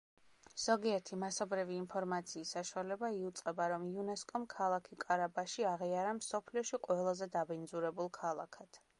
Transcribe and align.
ზოგიერთი 0.61 1.17
მასობრივი 1.23 1.75
ინფორმაციის 1.81 2.53
საშუალება 2.55 3.11
იუწყება, 3.17 3.67
რომ 3.73 3.85
იუნესკომ 3.89 4.47
ქალაქი 4.53 4.97
კარაბაში 5.03 5.67
აღიარა 5.73 6.15
მსოფლიოში 6.21 6.79
ყველაზე 6.87 7.29
დაბინძურებულ 7.37 8.11
ქალაქად. 8.19 8.81